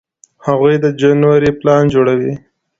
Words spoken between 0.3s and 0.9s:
هغوی د